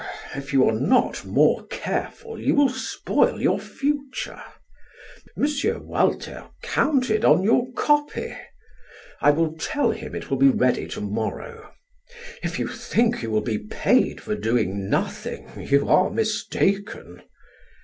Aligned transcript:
"If 0.35 0.51
you 0.51 0.67
are 0.67 0.73
not 0.79 1.25
more 1.25 1.63
careful, 1.67 2.39
you 2.39 2.55
will 2.55 2.69
spoil 2.69 3.39
your 3.39 3.59
future. 3.59 4.41
M. 5.37 5.45
Walter 5.87 6.47
counted 6.63 7.23
on 7.23 7.43
your 7.43 7.71
copy. 7.73 8.35
I 9.21 9.29
will 9.29 9.53
tell 9.59 9.91
him 9.91 10.15
it 10.15 10.31
will 10.31 10.39
be 10.39 10.49
ready 10.49 10.87
to 10.87 11.01
morrow. 11.01 11.71
If 12.41 12.57
you 12.57 12.67
think 12.67 13.21
you 13.21 13.29
will 13.29 13.41
be 13.41 13.59
paid 13.59 14.19
for 14.21 14.33
doing 14.35 14.89
nothing, 14.89 15.47
you 15.69 15.87
are 15.87 16.09
mistaken." 16.09 17.21